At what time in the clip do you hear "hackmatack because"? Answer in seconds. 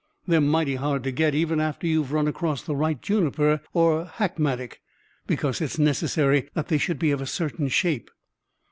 4.05-5.61